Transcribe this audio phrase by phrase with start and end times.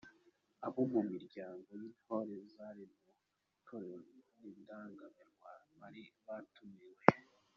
[0.65, 2.99] Abo mu miryango y'Intore zari mu
[3.57, 7.03] Itorero ry'Indangamirwa bari batumiwe.